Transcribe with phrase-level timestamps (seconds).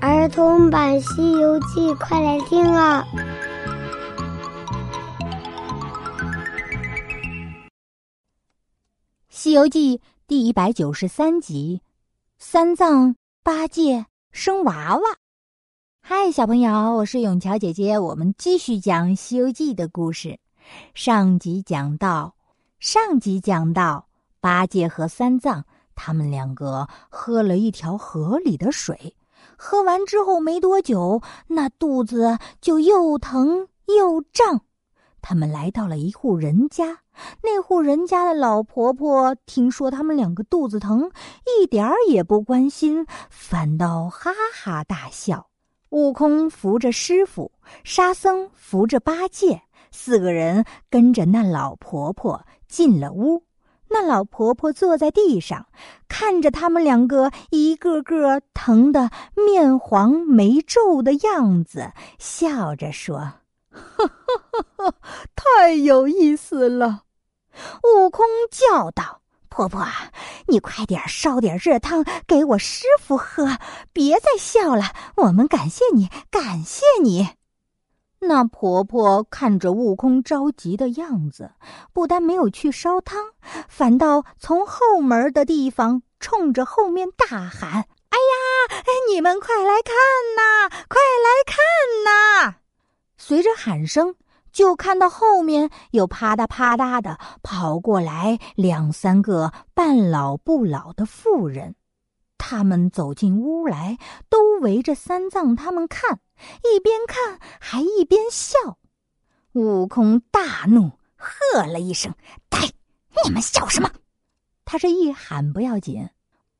[0.00, 3.04] 儿童版《西游记》，快来听啊！
[9.28, 9.98] 《西游记》
[10.28, 11.82] 第一百九十三集：
[12.38, 15.02] 三藏八戒生娃娃。
[16.00, 20.38] 嗨，小朋友，我是永桥姐姐，我们继续讲《西游记》的故事。
[20.94, 22.36] 上集讲到，
[22.78, 24.06] 上集讲到，
[24.38, 25.64] 八戒和三藏
[25.96, 29.16] 他们两个喝了一条河里的水。
[29.60, 34.60] 喝完之后没多久，那肚子就又疼又胀。
[35.20, 37.00] 他们来到了一户人家，
[37.42, 41.10] 那户人家的老婆婆听说他们两个肚子疼，
[41.44, 45.48] 一点儿也不关心，反倒哈哈大笑。
[45.90, 47.50] 悟空扶着师傅，
[47.82, 53.42] 沙僧扶着八戒，四个人跟着那老婆婆进了屋。
[53.90, 55.66] 那老婆婆坐在地上，
[56.08, 63.18] 看着他们两个一个个疼得面黄眉皱的样子，笑着说
[63.70, 64.94] ：“哈哈哈，
[65.34, 67.04] 太有意思了。”
[67.82, 69.86] 悟空叫道：“婆婆，
[70.46, 73.58] 你快点烧点热汤给我师傅喝，
[73.92, 77.30] 别再笑了，我们感谢你，感谢你。”
[78.20, 81.52] 那婆婆看着悟空着急的样子，
[81.92, 83.18] 不但没有去烧汤，
[83.68, 87.70] 反倒从后门的地方冲着后面大喊
[88.10, 89.94] ：“哎呀，哎你们快来看
[90.36, 91.56] 呐，快来看
[92.04, 92.56] 呐！”
[93.16, 94.14] 随着喊声，
[94.52, 101.74] 就看到后面有啪嗒啪嗒的跑过来两三个半老不老的妇人。
[102.50, 103.98] 他们走进屋来，
[104.30, 106.18] 都围着三藏他们看，
[106.64, 108.78] 一边看还一边笑。
[109.52, 112.14] 悟空大怒，喝了一声
[112.48, 112.58] ：“呆，
[113.22, 113.90] 你们笑什么？”
[114.64, 116.08] 他这一喊不要紧，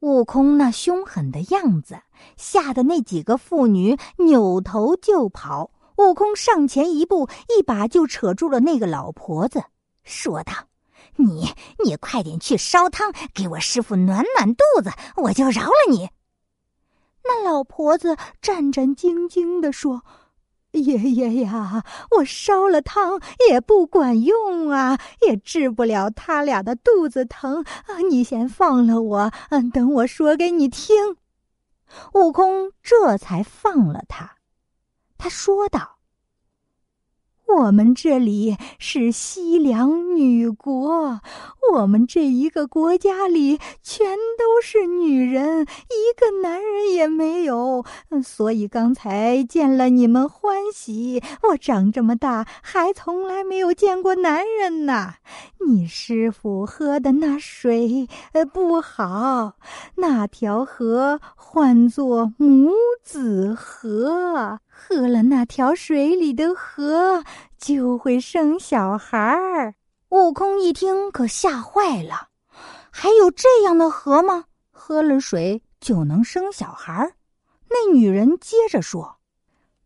[0.00, 2.00] 悟空那凶狠的样子，
[2.36, 5.70] 吓得那几个妇女扭头就跑。
[5.98, 9.62] 悟空上前一步，一把就扯住了那个老婆子，
[10.02, 10.52] 说道。
[11.16, 11.48] 你
[11.84, 16.10] 你快点去烧汤，给我师傅暖暖肚子，我就饶了你。
[17.24, 20.04] 那老婆子战战兢兢的说
[20.72, 21.84] ：“爷爷呀，
[22.18, 27.98] 我烧了汤也不管用啊，也治不了他俩的肚子疼啊！
[28.08, 31.16] 你先放了我，嗯，等我说给你听。”
[32.14, 34.36] 悟空这才放了他。
[35.18, 35.95] 他说道。
[37.58, 41.20] 我们这里是西凉女国，
[41.72, 47.82] 我们这一个国家里全都是女人，一个男人也没有。
[48.22, 51.22] 所以刚才见了你们欢喜。
[51.50, 55.14] 我长这么大还从来没有见过男人呢。
[55.66, 59.54] 你师傅喝的那水呃不好，
[59.96, 62.70] 那条河唤作母
[63.02, 64.60] 子河。
[64.78, 67.24] 喝了那条水里的河，
[67.56, 69.74] 就会生小孩儿。
[70.10, 72.28] 悟空一听，可吓坏了。
[72.90, 74.44] 还有这样的河吗？
[74.70, 77.14] 喝了水就能生小孩儿？
[77.70, 79.16] 那女人接着说：“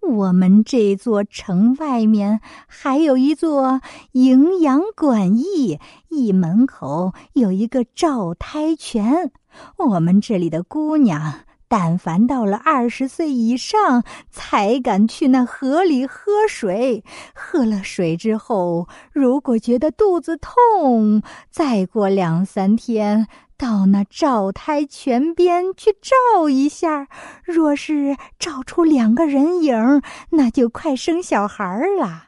[0.00, 3.80] 我们这座城外面还有一座
[4.12, 5.80] 营养馆驿，
[6.10, 9.32] 驿门口有一个照胎泉。
[9.78, 17.02] 我们这里的姑娘。”但凡到了二十岁以上，才敢去那河里喝水。
[17.34, 23.26] 喝了水之后，如果觉得肚子痛，再过两三天
[23.56, 27.08] 到那照胎泉边去照一下。
[27.42, 31.64] 若是照出两个人影，那就快生小孩
[31.98, 32.24] 了。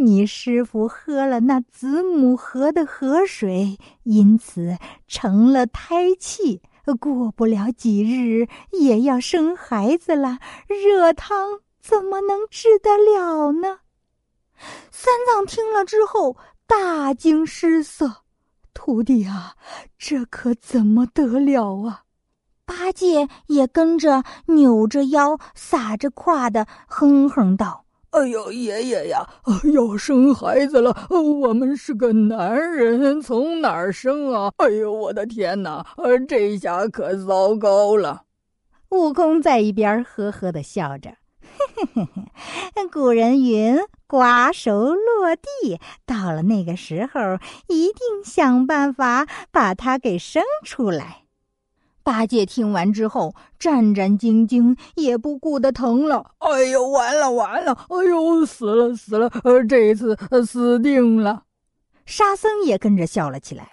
[0.00, 6.62] 你师傅喝了那子母河的河水，因此成了胎气。
[6.98, 13.78] 过不了几日也要生孩子了，热汤怎么能治得了呢？
[14.90, 18.24] 三藏听了之后大惊失色
[18.74, 19.56] ：“徒弟啊，
[19.98, 22.02] 这可怎么得了啊？”
[22.64, 27.81] 八戒也跟着扭着腰、撒着胯的哼哼道。
[28.12, 29.26] 哎呦，爷爷呀，
[29.72, 31.08] 要生孩子了！
[31.08, 34.52] 我们是个男人，从哪儿生啊？
[34.58, 35.86] 哎呦，我的天哪！
[36.28, 38.24] 这下可糟糕了。
[38.90, 42.08] 悟空在一边呵呵的笑着，嘿嘿嘿
[42.74, 42.88] 嘿。
[42.88, 47.38] 古人云：“瓜熟落地。”到了那个时候，
[47.68, 51.21] 一定想办法把它给生出来。
[52.04, 56.32] 八戒听完之后，战战兢兢，也不顾得疼了。
[56.38, 57.72] 哎呦，完了完了！
[57.88, 59.30] 哎呦，死了死了！
[59.44, 61.44] 呃，这一次死定了。
[62.04, 63.68] 沙僧也跟着笑了起来。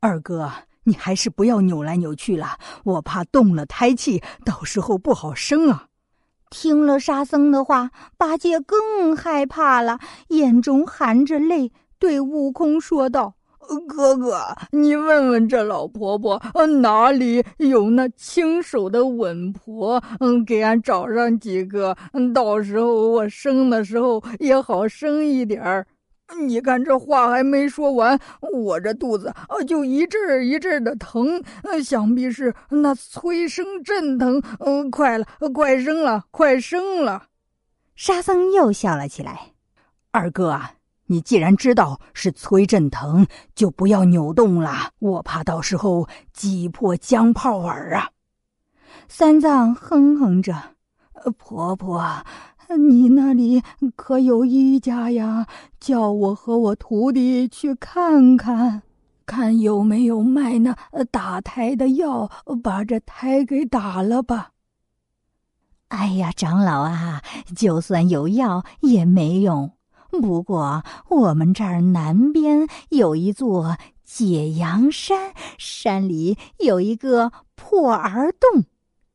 [0.00, 0.50] 二哥，
[0.84, 5.88] 你还是不要扭来扭去了，我怕动了胎气，到时候不好生啊。
[6.48, 9.98] 听了沙僧的话，八戒更害怕了，
[10.28, 13.34] 眼中含着泪，对悟空说道
[13.88, 14.40] ：“哥哥，
[14.70, 16.40] 你问问这老婆婆，
[16.80, 20.02] 哪里有那轻手的稳婆？
[20.20, 21.96] 嗯，给俺找上几个，
[22.34, 25.86] 到时候我生的时候也好生一点儿。”
[26.44, 28.18] 你看这话还没说完，
[28.52, 31.40] 我这肚子啊就一阵一阵的疼，
[31.84, 34.42] 想必是那催生阵疼。
[34.58, 35.24] 嗯，快了，
[35.54, 37.26] 快生了，快生了！
[37.94, 39.52] 沙僧又笑了起来。
[40.10, 40.72] 二哥啊，
[41.06, 48.10] 你既然知道是催阵疼，就不要扭动了，我怕到时候挤破姜泡耳啊！
[49.08, 50.54] 三藏哼哼着，
[51.38, 52.04] 婆婆。
[52.76, 53.62] 你那里
[53.94, 55.46] 可有医家呀？
[55.78, 58.82] 叫我和我徒弟去看看，
[59.24, 60.76] 看有没有卖那
[61.12, 62.28] 打胎的药，
[62.64, 64.50] 把这胎给打了吧。
[65.88, 67.22] 哎呀，长老啊，
[67.54, 69.70] 就算有药也没用。
[70.10, 78.64] 不过我们这儿南边有一座解阳山，山里有一个破儿洞，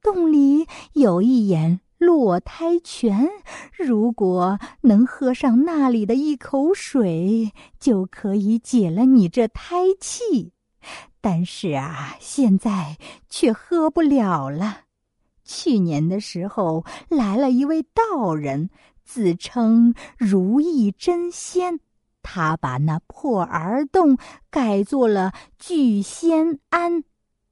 [0.01, 1.81] 洞里有一眼。
[2.01, 3.29] 落胎泉，
[3.77, 10.51] 如果能喝上那里的一口水，就可以解了你这胎气。
[11.21, 12.97] 但是啊，现在
[13.29, 14.79] 却喝不了了。
[15.45, 18.71] 去年的时候来了一位道人，
[19.03, 21.79] 自称如意真仙，
[22.21, 24.17] 他把那破儿洞
[24.49, 27.03] 改做了聚仙庵。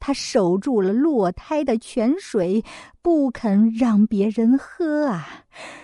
[0.01, 2.63] 他守住了落胎的泉水，
[3.01, 5.43] 不肯让别人喝啊！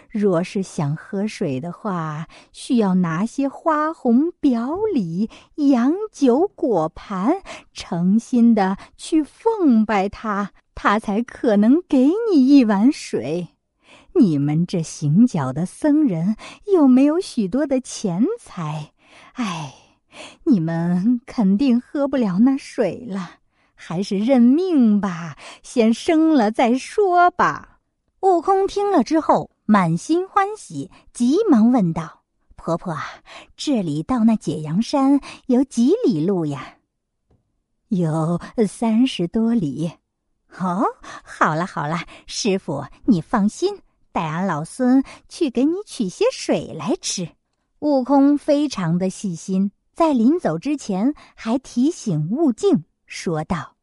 [0.09, 7.41] 若是想喝水的话，需要拿些花红表里、洋酒果盘，
[7.73, 13.55] 诚心的去奉拜他，他才可能给你一碗水。
[14.17, 16.38] 你们这行脚的僧人
[16.73, 18.94] 又没有许多的钱财，
[19.33, 19.75] 哎，
[20.45, 23.31] 你们肯定喝不了那水了。
[23.77, 27.79] 还是认命吧，先生了再说吧。
[28.21, 32.21] 悟空听了之后，满心欢喜，急忙问道
[32.56, 32.95] ：“婆婆，
[33.57, 36.77] 这里到那解阳山有几里路呀
[37.89, 39.91] ？”“有三十多里。
[40.57, 43.77] ”“哦，好了好了，师傅你放心，
[44.15, 47.27] 带俺老孙去给你取些水来吃。”
[47.79, 52.85] 悟空非常的细心，在临走之前还提醒悟净。
[53.06, 53.75] 说道：“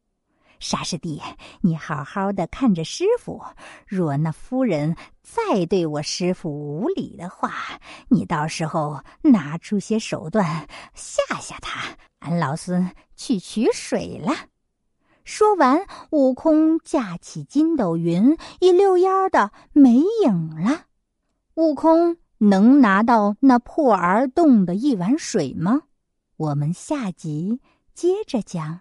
[0.58, 1.20] 沙师弟，
[1.60, 3.42] 你好好的看着师傅。
[3.86, 7.52] 若那夫人再对我师傅无礼的话，
[8.08, 11.96] 你到时候拿出些手段吓吓他。
[12.20, 14.34] 俺老孙去取水了。”
[15.24, 20.86] 说完，悟空架起筋斗云，一溜烟儿的没影了。
[21.54, 25.82] 悟空能拿到那破儿洞的一碗水吗？
[26.36, 27.60] 我们下集
[27.94, 28.80] 接着讲。